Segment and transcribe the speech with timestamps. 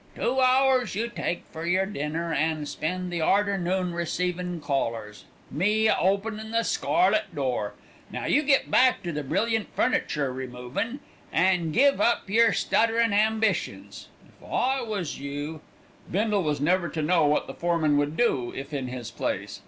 [0.15, 5.95] Two hours you take for yer dinner, an' spend the arternoon receivin' callers, me a
[5.95, 7.75] openin' the scarlet door.
[8.09, 11.01] Now you get back to the brilliant furniture removin',
[11.31, 14.07] and give up yer stutterin' ambitions.
[14.27, 15.61] If I was you"
[16.11, 19.59] Bindle was never to know what the foreman would do if in his place.